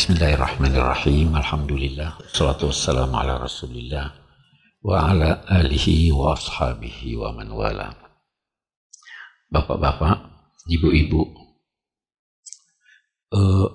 Bismillahirrahmanirrahim. 0.00 1.36
Alhamdulillah. 1.36 2.24
Salatu 2.32 2.72
wassalamu 2.72 3.20
ala 3.20 3.36
rasulillah. 3.36 4.08
Wa 4.80 5.12
ala 5.12 5.44
alihi 5.44 6.08
wa 6.08 6.32
ashabihi 6.32 7.20
wa 7.20 7.36
man 7.36 7.52
wala. 7.52 7.92
Bapak-bapak, 9.52 10.24
ibu-ibu. 10.72 11.20
Uh, 13.28 13.68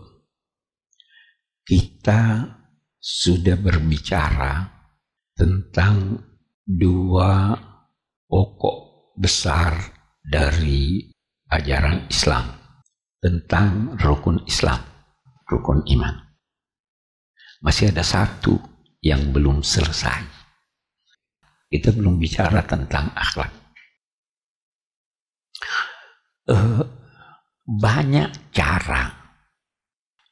kita 1.61 2.57
sudah 2.97 3.61
berbicara 3.61 4.65
tentang 5.37 6.25
dua 6.65 7.53
pokok 8.25 9.13
besar 9.13 9.77
dari 10.25 11.05
ajaran 11.53 12.09
Islam 12.09 12.49
tentang 13.21 13.93
rukun 14.01 14.41
Islam, 14.49 14.94
rukun 15.49 15.85
iman. 15.97 16.15
Masih 17.61 17.89
ada 17.89 18.05
satu 18.05 18.57
yang 19.01 19.33
belum 19.33 19.61
selesai. 19.61 20.21
Kita 21.69 21.93
belum 21.93 22.21
bicara 22.21 22.61
tentang 22.65 23.09
akhlak. 23.13 23.51
Uh, 26.45 26.85
banyak 27.65 28.53
cara 28.53 29.09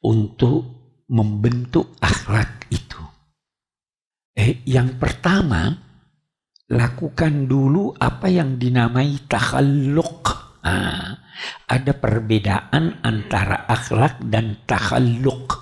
untuk 0.05 0.61
membentuk 1.09 1.97
akhlak 1.97 2.69
itu. 2.69 3.01
Eh, 4.37 4.61
yang 4.69 5.01
pertama, 5.01 5.73
lakukan 6.69 7.49
dulu 7.49 7.93
apa 7.97 8.29
yang 8.29 8.61
dinamai 8.61 9.25
takhalluk. 9.25 10.21
Nah, 10.63 11.22
ada 11.67 11.93
perbedaan 11.95 13.01
antara 13.01 13.65
akhlak 13.67 14.21
dan 14.27 14.61
takhalluk. 14.65 15.59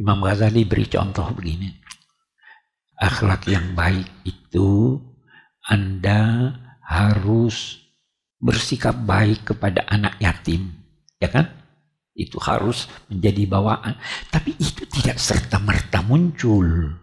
Imam 0.00 0.24
Ghazali 0.24 0.66
beri 0.66 0.90
contoh 0.90 1.30
begini. 1.34 1.70
Akhlak 2.98 3.46
yang 3.50 3.74
baik 3.74 4.06
itu 4.26 4.98
Anda 5.66 6.50
harus 6.84 7.84
bersikap 8.38 8.94
baik 9.06 9.54
kepada 9.54 9.86
anak 9.88 10.18
yatim. 10.20 10.72
Ya 11.18 11.30
kan? 11.30 11.48
Itu 12.14 12.38
harus 12.38 12.86
menjadi 13.10 13.46
bawaan. 13.50 13.98
Tapi 14.30 14.54
itu 14.58 14.86
tidak 14.86 15.18
serta-merta 15.18 16.02
muncul. 16.06 16.94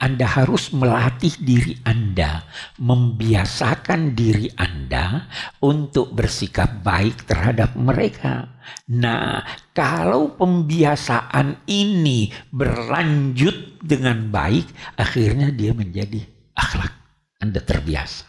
Anda 0.00 0.24
harus 0.24 0.72
melatih 0.72 1.36
diri 1.44 1.76
Anda, 1.84 2.48
membiasakan 2.80 4.16
diri 4.16 4.48
Anda 4.56 5.28
untuk 5.60 6.16
bersikap 6.16 6.80
baik 6.80 7.28
terhadap 7.28 7.76
mereka. 7.76 8.48
Nah, 8.96 9.44
kalau 9.76 10.32
pembiasaan 10.40 11.68
ini 11.68 12.32
berlanjut 12.48 13.84
dengan 13.84 14.32
baik, 14.32 14.96
akhirnya 14.96 15.52
dia 15.52 15.76
menjadi 15.76 16.24
akhlak. 16.56 16.96
Anda 17.40 17.60
terbiasa. 17.60 18.24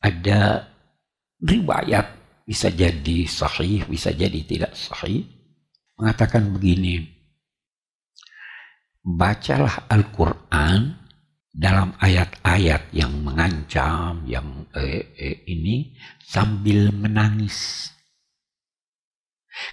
Ada 0.00 0.64
riwayat 1.44 2.06
bisa 2.48 2.72
jadi 2.72 3.28
sahih, 3.28 3.84
bisa 3.84 4.16
jadi 4.16 4.40
tidak 4.48 4.72
sahih. 4.72 5.28
Mengatakan 5.96 6.52
begini, 6.52 7.15
bacalah 9.06 9.86
Al-Quran 9.86 10.98
dalam 11.54 11.94
ayat-ayat 12.02 12.90
yang 12.90 13.22
mengancam, 13.22 14.26
yang 14.26 14.66
eh, 14.74 15.14
eh, 15.14 15.46
ini 15.46 15.94
sambil 16.18 16.90
menangis. 16.90 17.88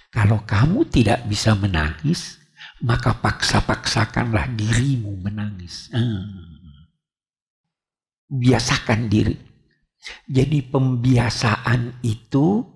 Kalau 0.08 0.46
kamu 0.46 0.88
tidak 0.88 1.26
bisa 1.28 1.52
menangis, 1.58 2.40
maka 2.80 3.12
paksa-paksakanlah 3.18 4.54
dirimu 4.56 5.18
menangis. 5.18 5.92
Hmm. 5.92 6.88
Biasakan 8.32 9.12
diri. 9.12 9.36
Jadi 10.24 10.64
pembiasaan 10.64 12.00
itu 12.00 12.73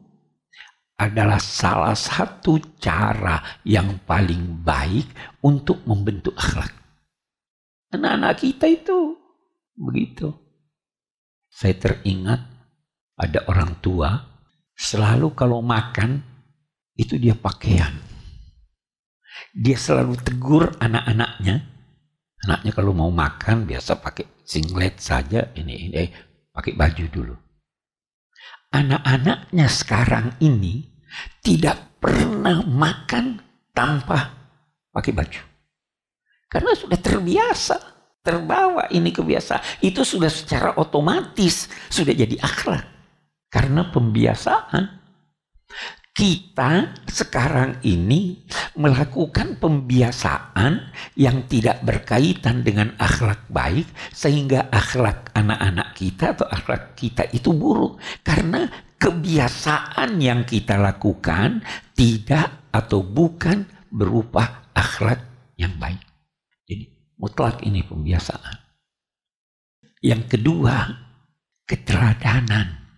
adalah 0.98 1.38
salah 1.38 1.94
satu 1.94 2.58
cara 2.82 3.62
yang 3.62 4.02
paling 4.02 4.66
baik 4.66 5.06
untuk 5.46 5.86
membentuk 5.86 6.34
akhlak. 6.34 6.74
Anak-anak 7.94 8.34
kita 8.42 8.66
itu 8.66 9.14
begitu. 9.78 10.34
Saya 11.48 11.78
teringat 11.78 12.42
ada 13.14 13.46
orang 13.46 13.78
tua 13.78 14.10
selalu 14.74 15.38
kalau 15.38 15.62
makan 15.62 16.18
itu 16.98 17.14
dia 17.14 17.38
pakaian. 17.38 17.94
Dia 19.54 19.78
selalu 19.78 20.18
tegur 20.18 20.74
anak-anaknya. 20.82 21.62
Anaknya 22.42 22.72
kalau 22.74 22.90
mau 22.90 23.10
makan 23.10 23.66
biasa 23.66 23.98
pakai 24.02 24.26
singlet 24.42 24.98
saja 24.98 25.54
ini, 25.54 25.90
ini 25.90 25.94
eh, 25.94 26.10
pakai 26.54 26.74
baju 26.74 27.04
dulu 27.10 27.34
anak-anaknya 28.72 29.66
sekarang 29.68 30.36
ini 30.40 30.84
tidak 31.40 32.00
pernah 32.02 32.62
makan 32.64 33.40
tanpa 33.72 34.32
pakai 34.92 35.12
baju. 35.14 35.42
Karena 36.48 36.72
sudah 36.72 36.96
terbiasa, 36.96 37.76
terbawa 38.24 38.88
ini 38.88 39.12
kebiasaan. 39.12 39.84
Itu 39.84 40.04
sudah 40.04 40.32
secara 40.32 40.76
otomatis 40.80 41.68
sudah 41.92 42.12
jadi 42.16 42.40
akhlak. 42.40 42.84
Karena 43.48 43.88
pembiasaan 43.88 44.84
kita 46.18 46.98
sekarang 47.06 47.78
ini 47.86 48.42
melakukan 48.74 49.54
pembiasaan 49.62 50.90
yang 51.14 51.46
tidak 51.46 51.78
berkaitan 51.86 52.66
dengan 52.66 52.90
akhlak 52.98 53.46
baik 53.46 53.86
sehingga 54.10 54.66
akhlak 54.66 55.30
anak-anak 55.38 55.94
kita 55.94 56.34
atau 56.34 56.50
akhlak 56.50 56.98
kita 56.98 57.22
itu 57.30 57.54
buruk 57.54 58.02
karena 58.26 58.66
kebiasaan 58.98 60.18
yang 60.18 60.42
kita 60.42 60.74
lakukan 60.74 61.62
tidak 61.94 62.66
atau 62.74 63.06
bukan 63.06 63.70
berupa 63.86 64.66
akhlak 64.74 65.22
yang 65.54 65.78
baik. 65.78 66.02
Jadi 66.66 67.14
mutlak 67.14 67.62
ini 67.62 67.86
pembiasaan. 67.86 68.58
Yang 70.02 70.34
kedua, 70.34 70.82
keteladanan. 71.62 72.90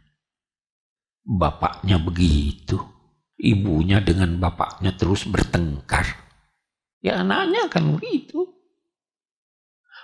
Bapaknya 1.20 2.00
begitu, 2.00 2.99
ibunya 3.40 4.04
dengan 4.04 4.36
bapaknya 4.36 4.92
terus 4.94 5.24
bertengkar. 5.24 6.04
Ya 7.00 7.24
anaknya 7.24 7.66
kan 7.72 7.96
begitu. 7.96 8.44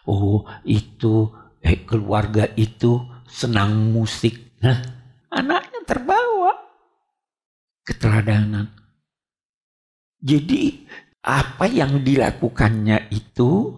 Oh 0.08 0.48
itu 0.64 1.28
eh, 1.60 1.84
keluarga 1.84 2.48
itu 2.56 3.04
senang 3.28 3.92
musik. 3.92 4.56
Nah, 4.64 4.80
anaknya 5.28 5.84
terbawa 5.84 6.56
keteladanan. 7.84 8.72
Jadi 10.16 10.88
apa 11.20 11.68
yang 11.68 12.00
dilakukannya 12.00 13.12
itu 13.12 13.76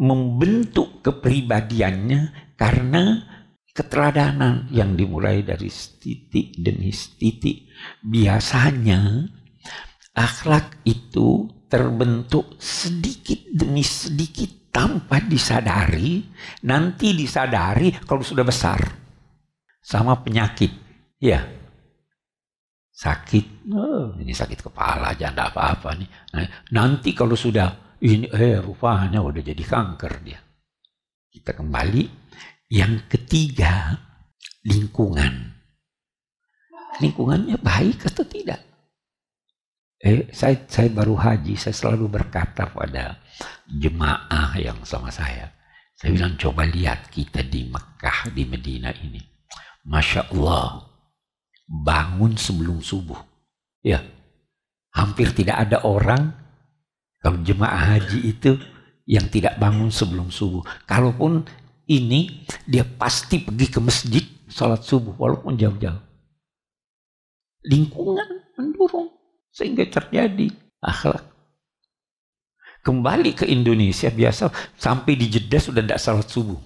membentuk 0.00 1.04
kepribadiannya 1.04 2.54
karena 2.58 3.33
keteladanan 3.74 4.70
yang 4.70 4.94
dimulai 4.94 5.42
dari 5.42 5.66
titik 5.68 6.54
demi 6.54 6.94
titik. 6.94 7.68
Biasanya 8.06 9.26
akhlak 10.14 10.86
itu 10.86 11.50
terbentuk 11.66 12.54
sedikit 12.62 13.50
demi 13.50 13.82
sedikit 13.82 14.70
tanpa 14.70 15.18
disadari, 15.18 16.22
nanti 16.66 17.14
disadari 17.18 17.90
kalau 18.06 18.22
sudah 18.22 18.46
besar. 18.46 18.78
Sama 19.82 20.22
penyakit. 20.22 20.70
Ya. 21.18 21.42
Sakit, 22.94 23.74
oh, 23.74 24.14
ini 24.22 24.30
sakit 24.30 24.70
kepala 24.70 25.18
aja, 25.18 25.34
apa-apa 25.34 25.98
nih. 25.98 26.06
Nah, 26.30 26.46
nanti 26.70 27.10
kalau 27.10 27.34
sudah 27.34 27.98
ini 28.06 28.30
eh 28.30 28.62
rupanya 28.62 29.18
udah 29.18 29.42
jadi 29.42 29.58
kanker 29.66 30.14
dia. 30.22 30.38
Kita 31.26 31.58
kembali 31.58 32.23
yang 32.68 33.04
ketiga, 33.10 33.98
lingkungan. 34.64 35.52
Lingkungannya 37.02 37.58
baik 37.58 38.06
atau 38.06 38.24
tidak? 38.24 38.62
Eh, 40.04 40.28
saya, 40.36 40.68
saya 40.68 40.92
baru 40.92 41.16
haji, 41.16 41.56
saya 41.56 41.72
selalu 41.72 42.12
berkata 42.12 42.68
pada 42.68 43.18
jemaah 43.66 44.52
yang 44.60 44.78
sama 44.84 45.08
saya. 45.08 45.48
Saya 45.96 46.12
bilang, 46.12 46.36
coba 46.36 46.68
lihat 46.68 47.08
kita 47.08 47.40
di 47.40 47.66
Mekah, 47.66 48.28
di 48.34 48.44
Medina 48.44 48.92
ini. 48.92 49.22
Masya 49.88 50.28
Allah, 50.36 50.84
bangun 51.64 52.36
sebelum 52.36 52.84
subuh. 52.84 53.18
Ya, 53.80 54.04
hampir 54.92 55.32
tidak 55.32 55.68
ada 55.68 55.84
orang 55.84 56.44
kalau 57.24 57.40
jemaah 57.40 57.96
haji 57.96 58.36
itu 58.36 58.60
yang 59.08 59.32
tidak 59.32 59.56
bangun 59.56 59.88
sebelum 59.88 60.28
subuh. 60.28 60.60
Kalaupun 60.84 61.44
ini 61.90 62.44
dia 62.64 62.84
pasti 62.84 63.44
pergi 63.44 63.66
ke 63.68 63.80
masjid 63.80 64.24
sholat 64.48 64.80
subuh 64.84 65.14
walaupun 65.16 65.56
jauh-jauh. 65.58 66.00
Lingkungan 67.64 68.44
mendorong 68.56 69.08
sehingga 69.48 69.88
terjadi 69.88 70.52
Akhlak. 70.84 71.24
Kembali 72.84 73.32
ke 73.32 73.48
Indonesia 73.48 74.12
biasa 74.12 74.52
sampai 74.76 75.16
di 75.16 75.32
Jeddah 75.32 75.56
sudah 75.56 75.80
tidak 75.80 75.96
salat 75.96 76.28
subuh. 76.28 76.60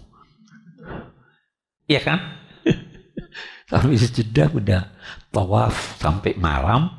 Iya 1.87 2.03
kan? 2.03 2.19
sampai 3.71 3.95
di 3.95 4.09
Jeddah 4.11 4.51
udah 4.51 4.83
tawaf 5.31 6.03
sampai 6.03 6.35
malam. 6.35 6.91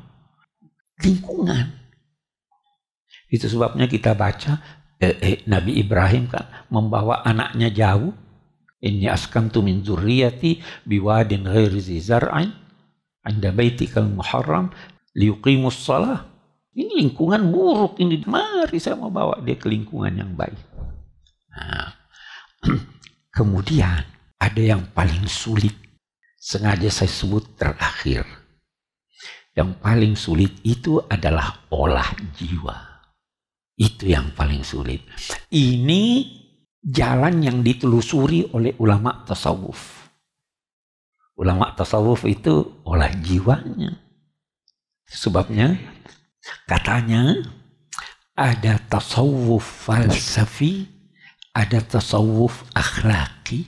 Lingkungan. 1.04 1.68
Itu 3.28 3.44
sebabnya 3.52 3.84
kita 3.84 4.16
baca 4.16 4.79
eh, 5.00 5.16
eh, 5.20 5.38
Nabi 5.48 5.80
Ibrahim 5.80 6.28
kan 6.28 6.46
membawa 6.68 7.24
anaknya 7.24 7.72
jauh. 7.72 8.12
Inni 8.80 9.12
askantu 9.12 9.60
min 9.60 9.84
zurriyati 9.84 10.56
biwadin 10.88 11.44
ghairi 11.44 11.84
zizar'in 11.84 12.48
anda 13.20 13.52
baitikal 13.52 14.08
muharram 14.08 14.72
liuqimus 15.12 15.84
salah 15.84 16.30
ini 16.70 17.04
lingkungan 17.04 17.50
buruk 17.50 17.98
ini. 17.98 18.22
Mari 18.24 18.78
saya 18.78 18.96
mau 18.96 19.10
bawa 19.10 19.42
dia 19.42 19.58
ke 19.58 19.66
lingkungan 19.66 20.14
yang 20.14 20.32
baik. 20.38 20.56
Nah, 21.50 21.92
kemudian 23.36 24.06
ada 24.38 24.62
yang 24.62 24.86
paling 24.94 25.26
sulit. 25.26 25.74
Sengaja 26.40 26.88
saya 26.88 27.12
sebut 27.12 27.58
terakhir. 27.60 28.24
Yang 29.52 29.70
paling 29.84 30.14
sulit 30.16 30.56
itu 30.64 30.96
adalah 31.04 31.68
olah 31.68 32.16
jiwa. 32.32 32.89
Itu 33.80 34.12
yang 34.12 34.36
paling 34.36 34.60
sulit. 34.60 35.00
Ini 35.48 36.28
jalan 36.84 37.40
yang 37.40 37.64
ditelusuri 37.64 38.52
oleh 38.52 38.76
ulama 38.76 39.24
tasawuf. 39.24 40.12
Ulama 41.40 41.72
tasawuf 41.72 42.28
itu 42.28 42.84
olah 42.84 43.08
jiwanya. 43.24 43.96
Sebabnya 45.08 45.80
Katanya 46.64 47.36
ada 48.38 48.80
tasawuf 48.88 49.90
falsafi, 49.90 50.88
ada 51.52 51.82
tasawuf 51.84 52.64
akhlaki, 52.72 53.66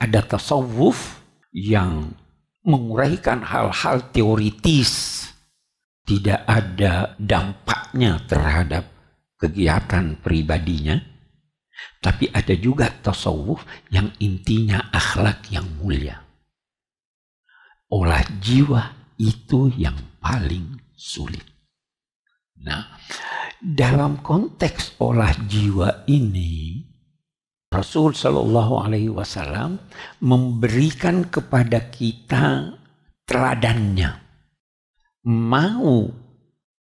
ada 0.00 0.24
tasawuf 0.24 1.20
yang 1.52 2.16
menguraikan 2.64 3.44
hal-hal 3.44 4.00
teoritis, 4.14 5.26
tidak 6.08 6.40
ada 6.48 7.12
dampaknya 7.20 8.22
terhadap 8.24 8.93
kegiatan 9.44 10.16
pribadinya, 10.24 10.96
tapi 12.00 12.32
ada 12.32 12.56
juga 12.56 12.88
tasawuf 12.88 13.60
yang 13.92 14.08
intinya 14.24 14.88
akhlak 14.88 15.52
yang 15.52 15.68
mulia. 15.76 16.24
Olah 17.92 18.24
jiwa 18.40 19.12
itu 19.20 19.68
yang 19.76 19.94
paling 20.16 20.80
sulit. 20.96 21.44
Nah, 22.64 22.96
dalam 23.60 24.24
konteks 24.24 24.96
olah 25.04 25.36
jiwa 25.44 26.08
ini, 26.08 26.80
Rasul 27.68 28.16
Shallallahu 28.16 28.74
Alaihi 28.80 29.12
Wasallam 29.12 29.76
memberikan 30.24 31.28
kepada 31.28 31.92
kita 31.92 32.80
teladannya. 33.28 34.24
Mau 35.28 36.23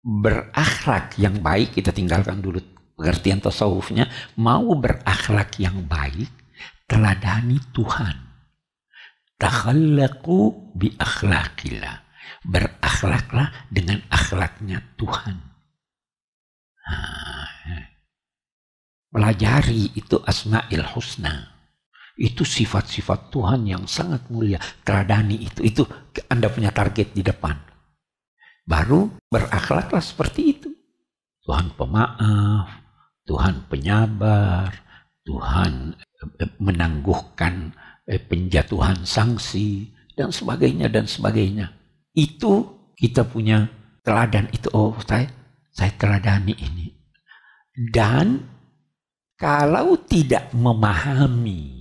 berakhlak 0.03 1.15
yang 1.17 1.39
baik, 1.39 1.79
kita 1.79 1.95
tinggalkan 1.95 2.43
dulu 2.43 2.59
pengertian 2.99 3.39
tasawufnya. 3.39 4.11
Mau 4.37 4.75
berakhlak 4.75 5.57
yang 5.63 5.87
baik, 5.87 6.29
teladani 6.91 7.63
Tuhan. 7.71 8.17
Takhallaku 9.39 10.71
bi 10.75 10.95
akhlakillah. 10.95 12.03
Berakhlaklah 12.43 13.71
dengan 13.71 14.03
akhlaknya 14.11 14.83
Tuhan. 14.99 15.39
Pelajari 19.13 19.95
itu 19.95 20.19
asma'il 20.23 20.87
husna. 20.95 21.55
Itu 22.19 22.47
sifat-sifat 22.47 23.35
Tuhan 23.35 23.67
yang 23.67 23.85
sangat 23.87 24.27
mulia. 24.31 24.59
Teladani 24.83 25.43
itu. 25.43 25.61
Itu 25.63 25.83
Anda 26.31 26.49
punya 26.51 26.71
target 26.71 27.15
di 27.15 27.23
depan. 27.23 27.72
Baru 28.63 29.11
berakhlaklah 29.29 30.03
seperti 30.03 30.59
itu. 30.59 30.71
Tuhan 31.43 31.75
pemaaf, 31.75 32.71
Tuhan 33.27 33.67
penyabar, 33.67 34.71
Tuhan 35.27 35.99
eh, 36.39 36.51
menangguhkan 36.63 37.75
eh, 38.07 38.23
penjatuhan 38.23 39.03
sanksi, 39.03 39.91
dan 40.17 40.31
sebagainya, 40.31 40.87
dan 40.93 41.09
sebagainya. 41.09 41.73
Itu 42.13 42.69
kita 42.97 43.25
punya 43.25 43.69
teladan 44.05 44.49
itu. 44.53 44.69
Oh, 44.77 44.95
saya 45.03 45.29
saya 45.73 45.93
teladani 45.97 46.53
ini. 46.53 46.87
Dan 47.73 48.45
kalau 49.41 49.97
tidak 50.05 50.53
memahami 50.53 51.81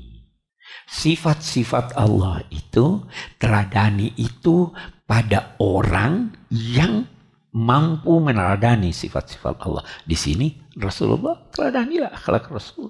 sifat-sifat 0.88 2.00
Allah 2.00 2.42
itu, 2.48 3.04
teladani 3.36 4.16
itu 4.16 4.72
pada 5.11 5.59
orang 5.59 6.31
yang 6.47 7.03
mampu 7.51 8.23
meneladani 8.23 8.95
sifat-sifat 8.95 9.59
Allah. 9.67 9.83
Di 10.07 10.15
sini 10.15 10.55
Rasulullah 10.79 11.35
teladanilah 11.51 12.15
akhlak 12.15 12.47
Rasul. 12.47 12.87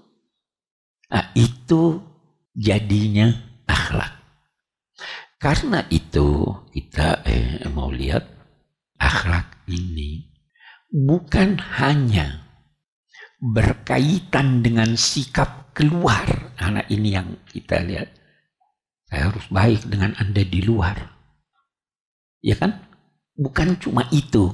Nah, 1.09 1.33
itu 1.33 1.97
jadinya 2.53 3.33
akhlak. 3.65 4.21
Karena 5.41 5.81
itu 5.89 6.45
kita 6.69 7.25
eh, 7.25 7.65
mau 7.73 7.89
lihat 7.89 8.21
akhlak 9.01 9.65
ini 9.65 10.29
bukan 10.93 11.57
hanya 11.81 12.45
berkaitan 13.41 14.61
dengan 14.61 14.93
sikap 14.93 15.73
keluar. 15.73 16.53
Anak 16.61 16.85
ini 16.93 17.17
yang 17.17 17.33
kita 17.49 17.81
lihat. 17.81 18.13
Saya 19.09 19.33
harus 19.33 19.49
baik 19.49 19.89
dengan 19.89 20.13
Anda 20.21 20.45
di 20.45 20.61
luar. 20.61 21.20
Ya 22.41 22.57
kan? 22.57 22.81
Bukan 23.37 23.77
cuma 23.77 24.05
itu. 24.09 24.53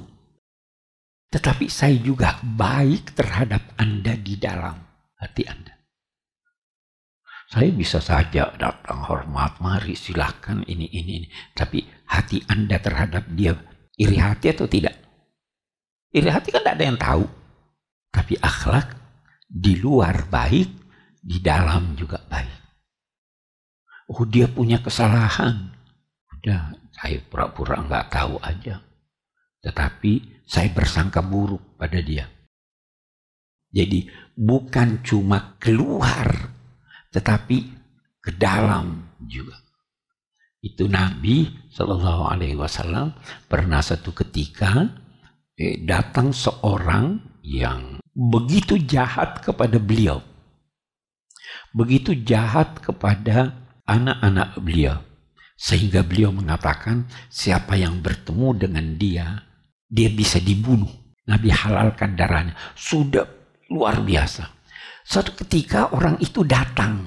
Tetapi 1.27 1.67
saya 1.67 1.95
juga 1.99 2.39
baik 2.43 3.15
terhadap 3.15 3.75
Anda 3.75 4.15
di 4.15 4.39
dalam 4.39 4.79
hati 5.19 5.43
Anda. 5.43 5.75
Saya 7.47 7.71
bisa 7.71 8.03
saja 8.03 8.51
datang 8.59 9.07
hormat, 9.07 9.63
mari 9.63 9.95
silahkan 9.95 10.67
ini, 10.67 10.87
ini, 10.91 11.11
ini. 11.23 11.27
Tapi 11.55 11.79
hati 12.11 12.43
Anda 12.47 12.75
terhadap 12.79 13.23
dia 13.31 13.55
iri 13.95 14.19
hati 14.19 14.51
atau 14.51 14.67
tidak? 14.67 14.95
Iri 16.11 16.27
hati 16.27 16.51
kan 16.51 16.63
tidak 16.63 16.75
ada 16.75 16.85
yang 16.87 16.99
tahu. 16.99 17.23
Tapi 18.11 18.35
akhlak 18.39 18.87
di 19.47 19.79
luar 19.79 20.27
baik, 20.27 20.67
di 21.23 21.39
dalam 21.39 21.95
juga 21.95 22.19
baik. 22.27 22.55
Oh 24.11 24.23
dia 24.23 24.47
punya 24.47 24.79
kesalahan. 24.79 25.71
Udah, 26.39 26.71
saya 26.97 27.21
pura-pura 27.21 27.77
nggak 27.85 28.09
tahu 28.09 28.41
aja. 28.41 28.81
Tetapi 29.61 30.43
saya 30.49 30.73
bersangka 30.73 31.21
buruk 31.21 31.77
pada 31.77 32.01
dia. 32.01 32.25
Jadi 33.69 34.09
bukan 34.33 35.05
cuma 35.05 35.59
keluar, 35.61 36.25
tetapi 37.13 37.57
ke 38.17 38.31
dalam 38.33 39.13
juga. 39.21 39.59
Itu 40.57 40.89
Nabi 40.89 41.69
Shallallahu 41.69 42.23
Alaihi 42.33 42.57
Wasallam 42.57 43.13
pernah 43.45 43.79
satu 43.79 44.09
ketika 44.11 44.89
eh, 45.53 45.77
datang 45.85 46.33
seorang 46.33 47.21
yang 47.45 48.01
begitu 48.11 48.81
jahat 48.81 49.45
kepada 49.45 49.77
beliau. 49.77 50.19
Begitu 51.77 52.17
jahat 52.25 52.81
kepada 52.81 53.53
anak-anak 53.85 54.57
beliau. 54.59 55.06
Sehingga 55.57 56.05
beliau 56.05 56.29
mengatakan 56.29 57.09
siapa 57.33 57.73
yang 57.73 57.97
bertemu 57.99 58.47
dengan 58.61 58.85
dia, 58.93 59.41
dia 59.89 60.07
bisa 60.13 60.37
dibunuh. 60.37 60.89
Nabi 61.27 61.49
halalkan 61.49 62.13
darahnya. 62.13 62.53
Sudah 62.77 63.25
luar 63.73 63.99
biasa. 64.05 64.47
Suatu 65.03 65.33
ketika 65.43 65.91
orang 65.91 66.21
itu 66.21 66.45
datang 66.45 67.03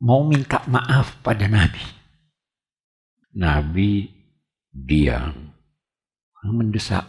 mau 0.00 0.22
minta 0.24 0.62
maaf 0.70 1.20
pada 1.20 1.50
Nabi. 1.50 1.82
Nabi 3.34 4.06
diam 4.70 5.52
mendesak 6.42 7.04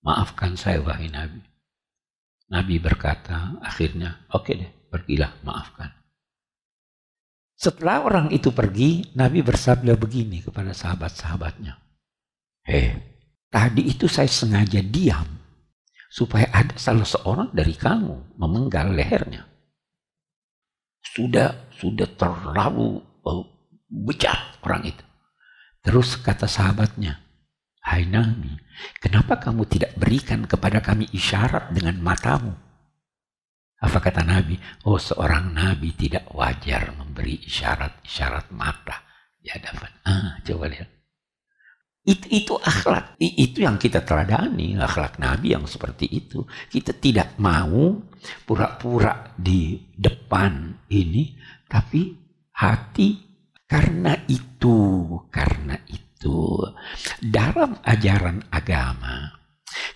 maafkan 0.00 0.56
saya 0.56 0.80
wahai 0.80 1.10
Nabi. 1.10 1.42
Nabi 2.48 2.80
berkata 2.80 3.60
akhirnya, 3.60 4.24
oke 4.32 4.48
okay 4.48 4.54
deh, 4.64 4.70
pergilah, 4.88 5.36
maafkan. 5.44 5.92
Setelah 7.58 8.06
orang 8.06 8.26
itu 8.30 8.54
pergi, 8.54 9.02
Nabi 9.18 9.42
bersabda 9.42 9.98
begini 9.98 10.46
kepada 10.46 10.70
sahabat-sahabatnya. 10.70 11.74
Hei, 12.62 12.94
tadi 13.50 13.82
itu 13.90 14.06
saya 14.06 14.30
sengaja 14.30 14.78
diam 14.78 15.26
supaya 16.06 16.46
ada 16.54 16.78
salah 16.78 17.02
seorang 17.02 17.50
dari 17.50 17.74
kamu 17.74 18.38
memenggal 18.38 18.94
lehernya. 18.94 19.42
Sudah, 21.02 21.74
sudah 21.74 22.06
terlalu 22.14 23.02
oh, 23.26 23.42
bejat 23.90 24.62
orang 24.62 24.94
itu. 24.94 25.04
Terus 25.82 26.14
kata 26.14 26.46
sahabatnya, 26.46 27.18
Hai 27.82 28.06
Nabi, 28.06 28.54
kenapa 29.02 29.34
kamu 29.42 29.66
tidak 29.66 29.98
berikan 29.98 30.46
kepada 30.46 30.78
kami 30.78 31.10
isyarat 31.10 31.74
dengan 31.74 31.98
matamu? 31.98 32.67
Apa 33.78 34.02
kata 34.02 34.26
Nabi? 34.26 34.58
Oh 34.90 34.98
seorang 34.98 35.54
Nabi 35.54 35.94
tidak 35.94 36.34
wajar 36.34 36.90
memberi 36.98 37.38
isyarat-isyarat 37.46 38.50
mata 38.50 39.06
di 39.38 39.46
hadapan. 39.54 39.90
Ah, 40.02 40.30
coba 40.42 40.66
lihat. 40.66 40.98
Itu, 42.08 42.24
itu 42.32 42.54
akhlak, 42.56 43.20
itu 43.20 43.68
yang 43.68 43.76
kita 43.76 44.00
teladani, 44.00 44.80
akhlak 44.80 45.20
Nabi 45.20 45.52
yang 45.52 45.68
seperti 45.68 46.08
itu. 46.08 46.40
Kita 46.72 46.96
tidak 46.96 47.36
mau 47.36 48.00
pura-pura 48.48 49.36
di 49.36 49.76
depan 49.92 50.72
ini, 50.88 51.36
tapi 51.68 52.16
hati 52.56 53.08
karena 53.68 54.16
itu, 54.24 55.04
karena 55.28 55.76
itu. 55.84 56.56
Dalam 57.20 57.76
ajaran 57.84 58.40
agama, 58.56 59.28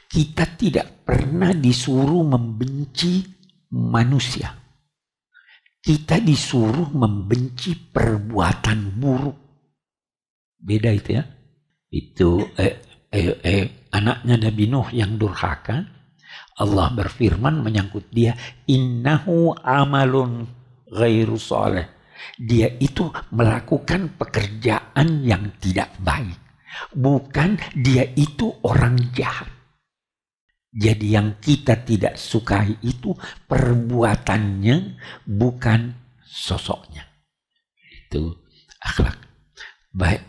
kita 0.05 0.45
tidak 0.61 1.09
pernah 1.09 1.57
disuruh 1.57 2.29
membenci 2.29 3.25
manusia. 3.73 4.53
Kita 5.83 6.23
disuruh 6.23 6.95
membenci 6.95 7.75
perbuatan 7.75 8.79
buruk. 9.03 9.39
Beda 10.63 10.95
itu 10.95 11.19
ya. 11.19 11.25
Itu 11.91 12.39
eh, 12.55 13.09
eh, 13.11 13.35
eh, 13.43 13.67
anaknya 13.91 14.49
Nabi 14.49 14.65
Nuh 14.71 14.89
yang 14.95 15.19
durhaka. 15.19 15.83
Allah 16.63 16.89
berfirman 16.95 17.67
menyangkut 17.67 18.09
dia. 18.15 18.39
Innahu 18.71 19.59
amalun 19.59 20.47
ghairu 20.87 21.35
soleh. 21.35 21.89
Dia 22.39 22.71
itu 22.79 23.11
melakukan 23.35 24.15
pekerjaan 24.15 25.27
yang 25.27 25.59
tidak 25.59 25.91
baik. 25.99 26.39
Bukan 26.95 27.61
dia 27.77 28.09
itu 28.17 28.49
orang 28.65 28.97
jahat. 29.13 29.52
Jadi 30.73 31.13
yang 31.13 31.37
kita 31.37 31.85
tidak 31.85 32.17
sukai 32.17 32.81
itu 32.81 33.13
perbuatannya 33.45 34.97
bukan 35.29 35.93
sosoknya. 36.25 37.05
Itu 38.09 38.41
akhlak. 38.81 39.21
Baik. 39.93 40.25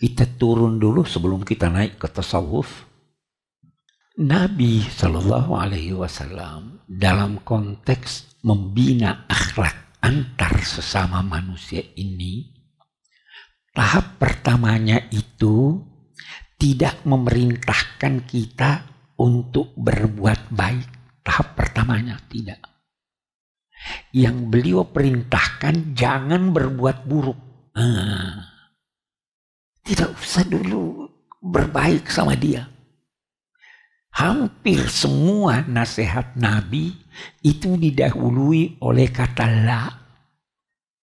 Kita 0.00 0.24
turun 0.40 0.80
dulu 0.80 1.04
sebelum 1.04 1.44
kita 1.44 1.68
naik 1.68 2.00
ke 2.00 2.08
tasawuf. 2.08 2.88
Nabi 4.16 4.80
Shallallahu 4.80 5.52
Alaihi 5.52 5.92
Wasallam 5.92 6.80
dalam 6.88 7.44
konteks 7.44 8.40
membina 8.40 9.28
akhlak 9.28 10.00
antar 10.00 10.64
sesama 10.64 11.20
manusia 11.20 11.84
ini, 12.00 12.48
tahap 13.76 14.16
pertamanya 14.16 15.08
itu 15.12 15.84
tidak 16.56 17.04
memerintahkan 17.04 18.24
kita 18.24 18.89
untuk 19.20 19.76
berbuat 19.76 20.48
baik. 20.48 20.88
Tahap 21.20 21.52
pertamanya 21.52 22.16
tidak. 22.32 22.64
Yang 24.16 24.36
beliau 24.48 24.82
perintahkan 24.88 25.92
jangan 25.92 26.56
berbuat 26.56 27.04
buruk. 27.04 27.36
Ah. 27.76 28.48
Tidak 29.84 30.16
usah 30.16 30.44
dulu 30.48 31.04
berbaik 31.44 32.08
sama 32.08 32.32
dia. 32.36 32.64
Hampir 34.10 34.90
semua 34.90 35.62
nasihat 35.64 36.34
Nabi 36.34 36.92
itu 37.40 37.78
didahului 37.78 38.80
oleh 38.82 39.08
kata 39.08 39.46
la. 39.46 39.84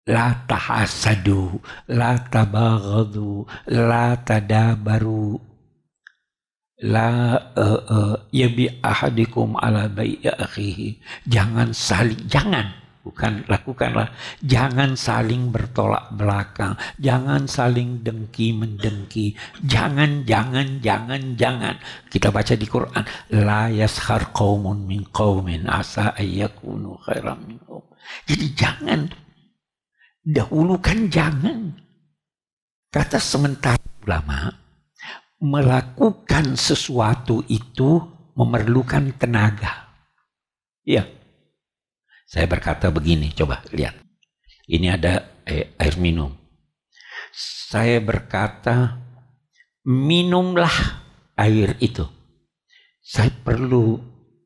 La 0.08 0.48
tahasadu, 0.48 1.60
la 1.92 2.16
tabaghadu, 2.16 3.44
la 3.68 4.16
tadabaru, 4.24 5.36
la 6.86 7.34
uh, 7.58 7.82
uh, 7.90 8.16
yabi 8.30 8.70
ahadikum 8.86 9.58
ala 9.58 9.90
bayi 9.90 10.22
akhihi. 10.22 11.02
Jangan 11.26 11.74
saling 11.74 12.22
jangan. 12.30 12.86
Bukan 13.08 13.48
lakukanlah. 13.48 14.12
Jangan 14.44 15.00
saling 15.00 15.48
bertolak 15.48 16.12
belakang. 16.12 16.76
Jangan 17.00 17.48
saling 17.48 18.04
dengki 18.04 18.52
mendengki. 18.52 19.32
Jangan 19.64 20.28
jangan 20.28 20.84
jangan 20.84 21.40
jangan. 21.40 21.80
Kita 22.12 22.36
baca 22.36 22.52
di 22.52 22.68
Quran. 22.68 23.04
La 23.32 23.72
yashar 23.72 24.36
qaumun 24.36 24.84
min 24.84 25.08
qaumin 25.08 25.72
asa 25.72 26.12
ayyakunu 26.20 27.00
khairam 27.08 27.40
minhum. 27.48 27.88
Jadi 28.28 28.46
jangan. 28.52 29.08
Dahulukan 30.28 31.08
jangan. 31.08 31.80
Kata 32.92 33.24
sementara 33.24 33.80
ulama 34.04 34.67
melakukan 35.38 36.58
sesuatu 36.58 37.46
itu 37.46 38.02
memerlukan 38.34 39.14
tenaga. 39.18 39.94
Iya. 40.82 41.06
Saya 42.28 42.46
berkata 42.50 42.90
begini, 42.92 43.32
coba 43.34 43.64
lihat. 43.72 43.98
Ini 44.68 45.00
ada 45.00 45.44
eh, 45.48 45.78
air 45.80 45.96
minum. 45.96 46.34
Saya 47.68 48.04
berkata, 48.04 49.00
minumlah 49.88 50.74
air 51.40 51.80
itu. 51.80 52.04
Saya 53.00 53.32
perlu 53.32 53.96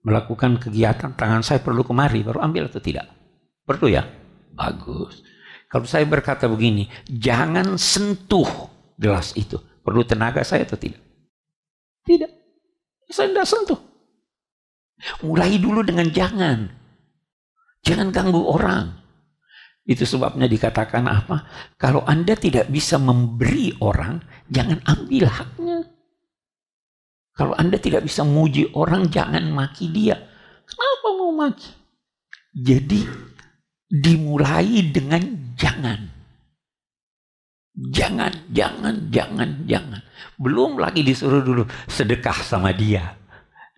melakukan 0.05 0.62
kegiatan, 0.62 1.17
tangan 1.17 1.41
saya 1.41 1.63
perlu 1.65 1.81
kemari, 1.81 2.21
baru 2.21 2.45
ambil 2.45 2.69
atau 2.69 2.81
tidak? 2.83 3.10
Perlu 3.65 3.89
ya? 3.89 4.05
Bagus. 4.53 5.25
Kalau 5.65 5.88
saya 5.89 6.05
berkata 6.05 6.45
begini, 6.45 6.86
jangan 7.10 7.79
sentuh 7.79 8.69
gelas 9.00 9.33
itu 9.33 9.57
Perlu 9.81 10.05
tenaga 10.05 10.45
saya 10.45 10.65
atau 10.65 10.77
tidak? 10.77 11.01
Tidak. 12.05 12.31
Saya 13.09 13.33
tidak 13.33 13.47
sentuh. 13.50 13.81
Mulai 15.25 15.57
dulu 15.57 15.81
dengan 15.81 16.07
jangan. 16.13 16.69
Jangan 17.81 18.13
ganggu 18.13 18.45
orang. 18.45 19.01
Itu 19.81 20.05
sebabnya 20.05 20.45
dikatakan 20.45 21.09
apa? 21.09 21.50
Kalau 21.81 22.05
Anda 22.05 22.38
tidak 22.38 22.69
bisa 22.69 23.01
memberi 23.01 23.73
orang, 23.81 24.21
jangan 24.45 24.77
ambil 24.85 25.25
haknya. 25.25 25.89
Kalau 27.33 27.57
Anda 27.57 27.81
tidak 27.81 28.05
bisa 28.05 28.21
muji 28.21 28.69
orang, 28.77 29.09
jangan 29.09 29.50
maki 29.50 29.89
dia. 29.89 30.21
Kenapa 30.69 31.07
mau 31.17 31.33
maki? 31.33 31.73
Jadi 32.53 33.01
dimulai 33.89 34.85
dengan 34.93 35.55
jangan. 35.57 36.11
Jangan, 37.89 38.53
jangan, 38.53 39.09
jangan, 39.09 39.50
jangan. 39.65 40.01
Belum 40.38 40.77
lagi 40.77 41.01
disuruh 41.01 41.41
dulu 41.41 41.65
sedekah 41.89 42.38
sama 42.45 42.69
dia. 42.77 43.17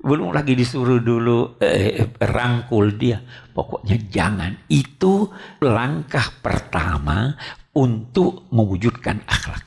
Belum 0.03 0.35
lagi 0.35 0.59
disuruh 0.59 0.99
dulu 0.99 1.55
eh, 1.63 2.11
rangkul 2.19 2.99
dia. 2.99 3.23
Pokoknya 3.55 3.95
jangan. 4.11 4.67
Itu 4.67 5.31
langkah 5.63 6.35
pertama 6.43 7.31
untuk 7.71 8.51
mewujudkan 8.51 9.23
akhlak. 9.23 9.63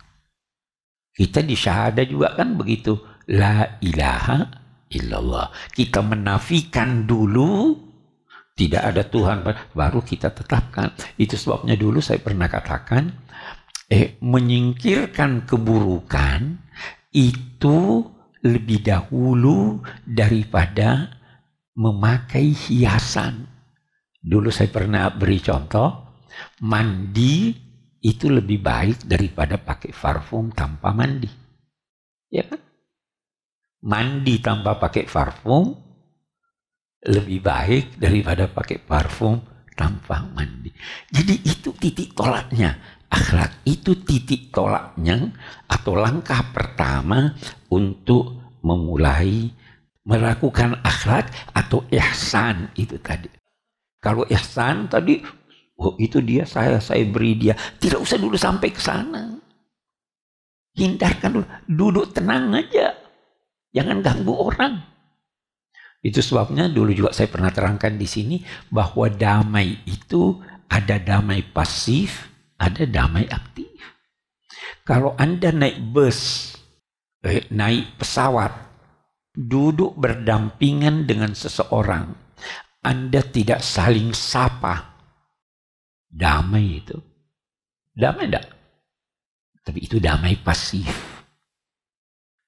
Kita 1.17 1.41
di 1.41 1.57
syahada 1.57 2.05
juga 2.05 2.37
kan 2.37 2.61
begitu. 2.61 2.93
La 3.33 3.81
ilaha 3.81 4.45
illallah. 4.93 5.49
Kita 5.73 6.05
menafikan 6.05 7.09
dulu 7.09 7.73
tidak 8.57 8.83
ada 8.93 9.03
Tuhan 9.05 9.45
baru 9.73 10.01
kita 10.05 10.33
tetapkan. 10.33 10.93
Itu 11.17 11.41
sebabnya 11.41 11.77
dulu 11.77 12.05
saya 12.05 12.21
pernah 12.21 12.49
katakan 12.49 13.09
eh, 13.87 14.19
menyingkirkan 14.19 15.47
keburukan 15.47 16.59
itu 17.15 18.03
lebih 18.45 18.85
dahulu 18.85 19.81
daripada 20.07 21.11
memakai 21.77 22.53
hiasan. 22.53 23.47
Dulu 24.27 24.51
saya 24.51 24.71
pernah 24.71 25.11
beri 25.15 25.39
contoh, 25.39 26.19
mandi 26.63 27.55
itu 28.03 28.27
lebih 28.31 28.63
baik 28.63 29.07
daripada 29.07 29.59
pakai 29.59 29.91
parfum 29.95 30.51
tanpa 30.51 30.95
mandi. 30.95 31.31
Ya 32.31 32.47
kan? 32.47 32.61
Mandi 33.87 34.43
tanpa 34.43 34.83
pakai 34.83 35.07
parfum 35.07 35.75
lebih 37.07 37.39
baik 37.39 38.03
daripada 38.03 38.51
pakai 38.51 38.83
parfum 38.83 39.39
tanpa 39.77 40.27
mandi. 40.33 40.73
Jadi 41.13 41.35
itu 41.47 41.71
titik 41.77 42.17
tolaknya 42.17 42.96
akhlak 43.17 43.65
itu 43.65 43.97
titik 44.05 44.53
tolaknya 44.53 45.33
atau 45.65 45.97
langkah 45.97 46.45
pertama 46.53 47.33
untuk 47.73 48.37
memulai 48.61 49.49
melakukan 50.07 50.79
akhlak 50.85 51.33
atau 51.57 51.83
ihsan 51.91 52.71
itu 52.77 53.01
tadi. 53.01 53.33
Kalau 53.99 54.23
ihsan 54.31 54.87
tadi, 54.87 55.19
oh 55.81 55.97
itu 55.99 56.23
dia 56.23 56.47
saya, 56.47 56.79
saya 56.79 57.03
beri 57.09 57.35
dia. 57.35 57.57
Tidak 57.57 57.99
usah 57.99 58.21
dulu 58.21 58.39
sampai 58.39 58.69
ke 58.71 58.79
sana. 58.79 59.35
Hindarkan 60.77 61.41
dulu, 61.41 61.47
duduk 61.67 62.07
tenang 62.13 62.55
aja. 62.55 62.95
Jangan 63.75 64.05
ganggu 64.05 64.35
orang. 64.37 64.79
Itu 66.05 66.23
sebabnya 66.23 66.71
dulu 66.71 66.95
juga 66.95 67.11
saya 67.11 67.27
pernah 67.27 67.51
terangkan 67.51 67.99
di 67.99 68.07
sini 68.07 68.37
bahwa 68.71 69.11
damai 69.11 69.83
itu 69.89 70.39
ada 70.71 71.03
damai 71.03 71.43
pasif, 71.43 72.36
ada 72.57 72.83
damai 72.89 73.29
aktif. 73.29 73.73
Kalau 74.87 75.19
Anda 75.19 75.51
naik 75.53 75.83
bus 75.93 76.53
eh, 77.27 77.45
naik 77.51 78.01
pesawat, 78.01 78.53
duduk 79.35 79.99
berdampingan 79.99 81.05
dengan 81.05 81.35
seseorang, 81.37 82.15
Anda 82.81 83.21
tidak 83.27 83.61
saling 83.61 84.17
sapa. 84.17 84.97
Damai 86.07 86.81
itu. 86.81 86.97
Damai 87.93 88.31
tidak? 88.31 88.47
Tapi 89.67 89.79
itu 89.83 89.99
damai 89.99 90.39
pasif. 90.39 90.89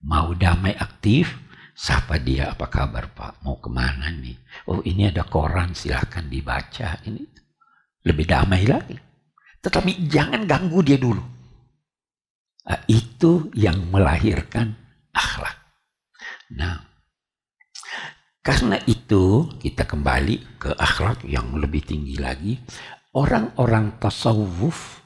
Mau 0.07 0.31
damai 0.39 0.79
aktif, 0.79 1.27
sapa 1.75 2.23
dia 2.23 2.55
apa 2.55 2.71
kabar 2.71 3.11
Pak? 3.11 3.43
Mau 3.43 3.59
ke 3.59 3.67
mana 3.67 4.15
nih? 4.15 4.39
Oh 4.71 4.79
ini 4.87 5.11
ada 5.11 5.27
koran 5.27 5.75
silahkan 5.75 6.31
dibaca. 6.31 7.03
Ini 7.03 7.23
lebih 8.07 8.25
damai 8.31 8.63
lagi. 8.63 9.08
Tetapi 9.59 10.07
jangan 10.07 10.47
ganggu 10.47 10.81
dia 10.83 10.99
dulu. 10.99 11.23
Nah, 12.69 12.81
itu 12.87 13.49
yang 13.57 13.89
melahirkan 13.89 14.77
akhlak. 15.11 15.57
Nah, 16.53 16.85
karena 18.45 18.81
itu 18.89 19.49
kita 19.61 19.85
kembali 19.85 20.61
ke 20.61 20.71
akhlak 20.77 21.25
yang 21.25 21.57
lebih 21.57 21.85
tinggi 21.85 22.17
lagi. 22.17 22.57
Orang-orang 23.13 23.97
tasawuf 23.97 25.01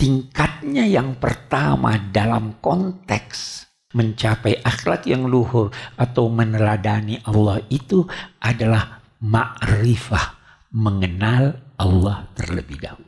tingkatnya 0.00 0.84
yang 0.88 1.16
pertama 1.20 1.96
dalam 2.12 2.58
konteks 2.58 3.68
mencapai 3.94 4.58
akhlak 4.60 5.06
yang 5.06 5.24
luhur 5.24 5.70
atau 5.94 6.26
meneladani 6.26 7.22
Allah 7.24 7.62
itu 7.70 8.04
adalah 8.42 9.00
ma'rifah, 9.22 10.34
mengenal 10.74 11.56
Allah 11.78 12.26
terlebih 12.34 12.82
dahulu. 12.82 13.03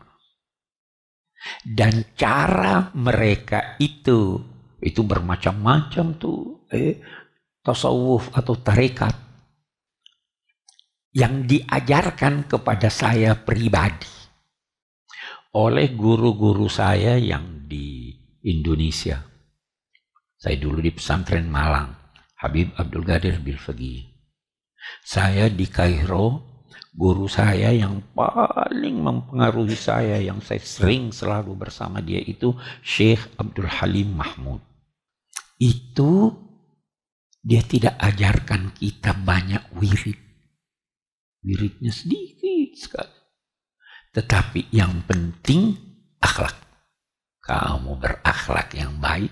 Dan 1.62 2.16
cara 2.16 2.90
mereka 2.94 3.76
itu 3.78 4.38
itu 4.80 5.00
bermacam-macam 5.02 6.06
tuh 6.20 6.68
eh, 6.70 7.00
tasawuf 7.64 8.30
atau 8.36 8.54
tarekat 8.60 9.14
yang 11.16 11.48
diajarkan 11.48 12.44
kepada 12.44 12.92
saya 12.92 13.32
pribadi 13.40 14.16
oleh 15.56 15.96
guru-guru 15.96 16.68
saya 16.68 17.16
yang 17.16 17.64
di 17.64 18.12
Indonesia. 18.44 19.24
Saya 20.36 20.60
dulu 20.60 20.84
di 20.84 20.92
pesantren 20.92 21.48
Malang, 21.48 21.96
Habib 22.44 22.76
Abdul 22.76 23.08
Qadir 23.08 23.40
Bilfagi. 23.40 24.04
Saya 25.00 25.48
di 25.48 25.66
Kairo, 25.66 26.55
guru 26.96 27.28
saya 27.28 27.76
yang 27.76 28.00
paling 28.16 29.04
mempengaruhi 29.04 29.76
saya, 29.76 30.16
yang 30.16 30.40
saya 30.40 30.64
sering 30.64 31.12
selalu 31.12 31.52
bersama 31.52 32.00
dia 32.00 32.18
itu 32.24 32.56
Syekh 32.80 33.36
Abdul 33.36 33.68
Halim 33.68 34.16
Mahmud. 34.16 34.64
Itu 35.60 36.32
dia 37.44 37.60
tidak 37.60 38.00
ajarkan 38.00 38.72
kita 38.72 39.12
banyak 39.12 39.76
wirid. 39.76 40.16
Wiridnya 41.44 41.92
sedikit 41.92 42.74
sekali. 42.80 43.16
Tetapi 44.16 44.72
yang 44.72 45.04
penting 45.04 45.76
akhlak. 46.16 46.56
Kamu 47.44 48.00
berakhlak 48.00 48.72
yang 48.74 48.98
baik. 48.98 49.30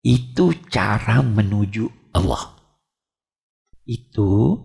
Itu 0.00 0.54
cara 0.70 1.20
menuju 1.20 2.14
Allah. 2.16 2.56
Itu 3.84 4.56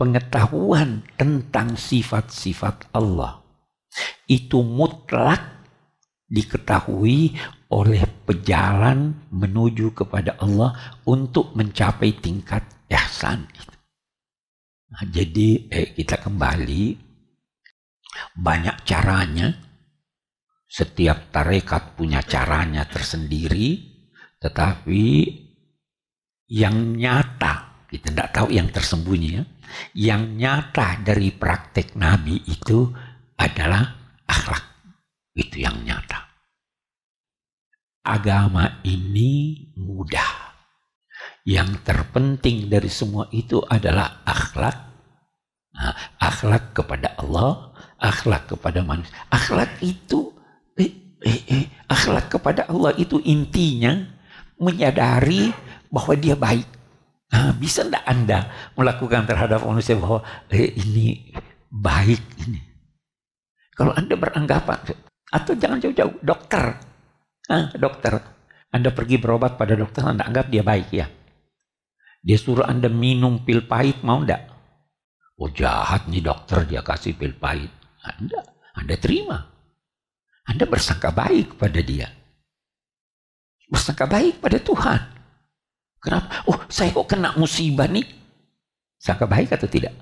pengetahuan 0.00 1.04
tentang 1.20 1.76
sifat-sifat 1.76 2.96
Allah. 2.96 3.44
Itu 4.24 4.64
mutlak 4.64 5.60
diketahui 6.24 7.36
oleh 7.68 8.02
pejalan 8.24 9.28
menuju 9.28 9.92
kepada 9.92 10.40
Allah 10.40 10.96
untuk 11.04 11.52
mencapai 11.52 12.16
tingkat 12.16 12.64
ihsan. 12.88 13.44
Nah, 14.90 15.04
jadi 15.04 15.68
eh, 15.68 15.92
kita 15.92 16.16
kembali 16.24 16.96
banyak 18.40 18.76
caranya. 18.88 19.52
Setiap 20.70 21.34
tarekat 21.34 21.98
punya 21.98 22.22
caranya 22.22 22.86
tersendiri. 22.86 23.90
Tetapi 24.38 25.04
yang 26.54 26.94
nyata, 26.94 27.86
kita 27.90 28.14
tidak 28.14 28.30
tahu 28.30 28.48
yang 28.54 28.70
tersembunyi 28.70 29.30
ya. 29.34 29.44
Yang 29.96 30.22
nyata 30.38 31.02
dari 31.02 31.34
praktek 31.34 31.94
Nabi 31.98 32.40
itu 32.46 32.90
adalah 33.36 33.82
akhlak. 34.28 34.64
Itu 35.34 35.56
yang 35.62 35.80
nyata. 35.82 36.30
Agama 38.04 38.80
ini 38.84 39.68
mudah. 39.76 40.50
Yang 41.44 41.82
terpenting 41.84 42.68
dari 42.68 42.88
semua 42.92 43.28
itu 43.32 43.60
adalah 43.64 44.24
akhlak. 44.24 44.76
Nah, 45.70 45.94
akhlak 46.20 46.76
kepada 46.76 47.16
Allah, 47.16 47.72
akhlak 48.00 48.50
kepada 48.52 48.80
manusia. 48.84 49.14
Akhlak 49.30 49.80
itu 49.80 50.32
eh, 50.76 50.92
eh, 51.24 51.40
eh, 51.48 51.64
akhlak 51.88 52.32
kepada 52.32 52.66
Allah 52.68 52.96
itu 52.96 53.20
intinya 53.24 53.94
menyadari 54.60 55.52
bahwa 55.88 56.14
dia 56.16 56.36
baik. 56.36 56.79
Nah, 57.30 57.54
bisa 57.54 57.86
tidak 57.86 58.02
Anda 58.10 58.50
melakukan 58.74 59.22
terhadap 59.26 59.62
manusia 59.62 59.94
bahwa 59.94 60.26
eh, 60.50 60.74
ini 60.74 61.30
baik 61.70 62.22
ini? 62.46 62.60
Kalau 63.74 63.94
Anda 63.94 64.18
beranggapan 64.18 64.78
atau 65.30 65.52
jangan 65.54 65.78
jauh-jauh 65.78 66.18
dokter, 66.20 66.74
nah, 67.46 67.70
dokter, 67.78 68.18
Anda 68.74 68.90
pergi 68.90 69.22
berobat 69.22 69.54
pada 69.54 69.78
dokter, 69.78 70.02
Anda 70.02 70.26
anggap 70.26 70.50
dia 70.50 70.66
baik 70.66 70.88
ya. 70.90 71.06
Dia 72.20 72.36
suruh 72.36 72.66
Anda 72.66 72.90
minum 72.90 73.46
pil 73.46 73.64
pahit, 73.64 74.02
mau 74.02 74.20
enggak? 74.20 74.50
Oh 75.40 75.48
jahat 75.48 76.10
nih 76.10 76.20
dokter, 76.20 76.68
dia 76.68 76.84
kasih 76.84 77.16
pil 77.16 77.32
pahit. 77.32 77.72
Anda, 78.04 78.44
Anda 78.76 78.94
terima. 79.00 79.38
Anda 80.44 80.66
bersangka 80.66 81.14
baik 81.14 81.56
pada 81.56 81.80
dia. 81.80 82.10
Bersangka 83.70 84.04
baik 84.10 84.42
pada 84.42 84.58
Tuhan. 84.58 85.00
Kenapa? 86.00 86.48
Oh, 86.48 86.56
saya 86.72 86.96
kok 86.96 87.06
kena 87.06 87.36
musibah 87.36 87.84
nih? 87.84 88.04
Sangka 88.96 89.28
baik 89.28 89.52
atau 89.52 89.68
tidak? 89.68 89.92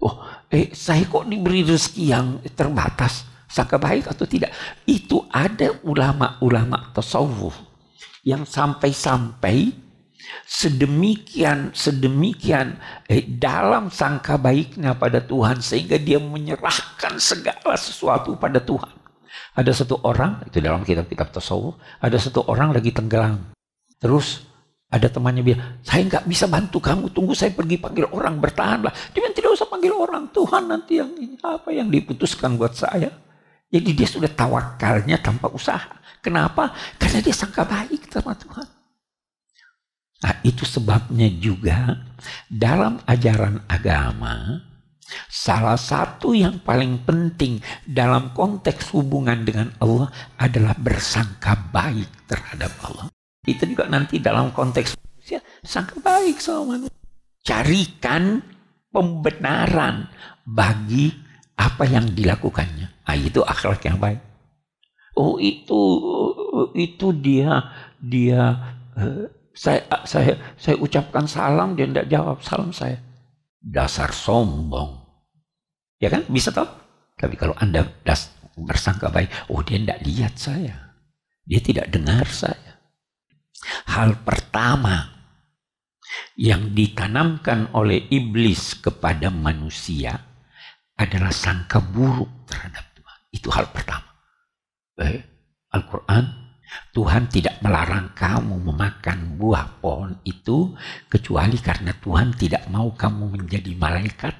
Oh, 0.00 0.16
eh, 0.52 0.72
saya 0.72 1.04
kok 1.04 1.28
diberi 1.28 1.64
rezeki 1.64 2.04
yang 2.08 2.40
terbatas? 2.56 3.28
Sangka 3.48 3.76
baik 3.76 4.08
atau 4.08 4.24
tidak? 4.24 4.52
Itu 4.88 5.28
ada 5.28 5.76
ulama-ulama 5.84 6.92
tasawuf 6.96 7.56
yang 8.26 8.42
sampai-sampai 8.42 9.86
sedemikian 10.42 11.70
sedemikian 11.70 12.82
eh, 13.06 13.22
dalam 13.22 13.94
sangka 13.94 14.34
baiknya 14.34 14.98
pada 14.98 15.22
Tuhan 15.22 15.62
sehingga 15.62 15.96
dia 16.00 16.18
menyerahkan 16.18 17.16
segala 17.22 17.78
sesuatu 17.78 18.34
pada 18.34 18.58
Tuhan. 18.58 18.90
Ada 19.56 19.84
satu 19.84 20.04
orang 20.04 20.44
itu 20.44 20.60
dalam 20.60 20.84
kitab-kitab 20.84 21.32
tasawuf, 21.32 21.80
ada 22.02 22.16
satu 22.20 22.44
orang 22.44 22.76
lagi 22.76 22.92
tenggelam. 22.92 23.55
Terus 23.96 24.46
ada 24.86 25.10
temannya 25.10 25.42
bilang, 25.42 25.82
saya 25.82 26.06
nggak 26.06 26.24
bisa 26.30 26.46
bantu 26.46 26.78
kamu, 26.78 27.10
tunggu 27.10 27.34
saya 27.34 27.50
pergi 27.50 27.76
panggil 27.76 28.06
orang, 28.06 28.38
bertahanlah. 28.38 28.94
Bilang, 29.10 29.34
tidak 29.34 29.58
usah 29.58 29.66
panggil 29.66 29.90
orang, 29.90 30.30
Tuhan 30.30 30.70
nanti 30.70 31.02
yang 31.02 31.10
ini, 31.18 31.36
apa 31.42 31.74
yang 31.74 31.90
diputuskan 31.90 32.54
buat 32.54 32.76
saya. 32.78 33.10
Jadi 33.66 33.90
dia 33.98 34.06
sudah 34.06 34.30
tawakalnya 34.30 35.18
tanpa 35.18 35.50
usaha. 35.50 35.90
Kenapa? 36.22 36.70
Karena 37.02 37.18
dia 37.18 37.34
sangka 37.34 37.66
baik 37.66 38.06
sama 38.08 38.38
Tuhan. 38.38 38.68
Nah, 40.16 40.34
itu 40.46 40.64
sebabnya 40.64 41.28
juga 41.28 42.06
dalam 42.48 43.02
ajaran 43.04 43.66
agama 43.68 44.64
salah 45.30 45.78
satu 45.78 46.34
yang 46.34 46.62
paling 46.62 47.06
penting 47.06 47.62
dalam 47.86 48.34
konteks 48.34 48.90
hubungan 48.94 49.46
dengan 49.46 49.70
Allah 49.78 50.10
adalah 50.40 50.74
bersangka 50.78 51.54
baik 51.70 52.26
terhadap 52.26 52.72
Allah. 52.82 53.15
Itu 53.46 53.62
juga 53.70 53.86
nanti 53.86 54.18
dalam 54.18 54.50
konteks 54.50 54.98
manusia 54.98 55.40
sangka 55.62 56.02
baik 56.02 56.42
sama 56.42 56.76
manusia. 56.76 56.98
Carikan 57.46 58.42
pembenaran 58.90 60.10
bagi 60.42 61.14
apa 61.54 61.86
yang 61.86 62.10
dilakukannya. 62.10 63.06
Nah, 63.06 63.16
itu 63.16 63.40
akhlak 63.40 63.86
yang 63.86 64.02
baik. 64.02 64.18
Oh 65.16 65.40
itu 65.40 65.80
itu 66.76 67.08
dia 67.16 67.72
dia 67.96 68.52
uh, 68.98 69.24
saya, 69.56 69.80
saya, 70.04 70.36
saya 70.60 70.76
ucapkan 70.76 71.24
salam, 71.24 71.72
dia 71.72 71.88
tidak 71.88 72.06
jawab 72.12 72.44
salam 72.44 72.70
saya. 72.76 73.00
Dasar 73.56 74.12
sombong. 74.12 75.00
Ya 75.96 76.12
kan? 76.12 76.28
Bisa 76.28 76.52
tahu? 76.52 76.68
Tapi 77.16 77.40
kalau 77.40 77.56
Anda 77.56 77.88
das, 78.04 78.28
bersangka 78.52 79.08
baik, 79.08 79.32
oh 79.48 79.64
dia 79.64 79.80
tidak 79.80 80.00
lihat 80.04 80.34
saya. 80.36 80.76
Dia 81.48 81.60
tidak 81.64 81.88
dengar 81.88 82.28
saya. 82.28 82.75
Hal 83.90 84.22
pertama 84.22 85.16
yang 86.38 86.72
ditanamkan 86.76 87.74
oleh 87.74 88.06
iblis 88.12 88.78
kepada 88.78 89.32
manusia 89.32 90.16
adalah 90.96 91.32
sangka 91.32 91.82
buruk 91.82 92.48
terhadap 92.48 92.84
Tuhan. 92.96 93.18
Itu 93.32 93.48
hal 93.52 93.66
pertama. 93.72 94.10
Eh, 94.96 95.20
Al-Quran 95.72 96.46
Tuhan 96.92 97.28
tidak 97.28 97.60
melarang 97.60 98.16
kamu 98.16 98.72
memakan 98.72 99.36
buah 99.36 99.80
pohon 99.84 100.16
itu 100.24 100.72
kecuali 101.12 101.60
karena 101.60 101.92
Tuhan 101.92 102.34
tidak 102.34 102.66
mau 102.72 102.90
kamu 102.92 103.36
menjadi 103.36 103.72
malaikat 103.76 104.34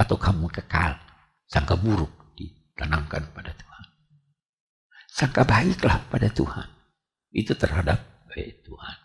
atau 0.00 0.16
kamu 0.16 0.48
kekal. 0.48 0.96
Sangka 1.46 1.76
buruk 1.76 2.32
ditanamkan 2.32 3.28
pada 3.36 3.52
Tuhan. 3.52 3.84
Sangka 5.12 5.42
baiklah 5.44 6.00
pada 6.08 6.32
Tuhan. 6.32 6.68
Itu 7.32 7.52
terhadap 7.56 8.00
baik 8.32 8.64
Tuhan. 8.64 8.96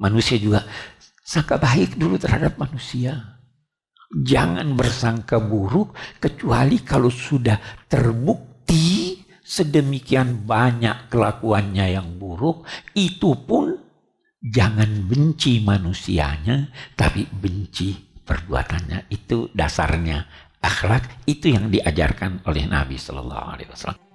Manusia 0.00 0.40
juga 0.40 0.64
sangka 1.20 1.60
baik 1.60 2.00
dulu 2.00 2.16
terhadap 2.16 2.56
manusia. 2.56 3.38
Jangan 4.12 4.76
bersangka 4.76 5.40
buruk 5.40 5.96
kecuali 6.20 6.80
kalau 6.80 7.08
sudah 7.08 7.56
terbukti 7.88 9.20
sedemikian 9.40 10.48
banyak 10.48 11.12
kelakuannya 11.12 11.96
yang 11.96 12.16
buruk, 12.16 12.64
itu 12.96 13.36
pun 13.44 13.76
jangan 14.40 15.08
benci 15.08 15.64
manusianya, 15.64 16.68
tapi 16.92 17.24
benci 17.28 17.96
perbuatannya. 18.20 19.08
Itu 19.08 19.48
dasarnya 19.52 20.24
akhlak, 20.60 21.24
itu 21.24 21.52
yang 21.52 21.72
diajarkan 21.72 22.44
oleh 22.48 22.68
Nabi 22.68 23.00
Shallallahu 23.00 23.46
Alaihi 23.48 23.70
Wasallam. 23.72 24.11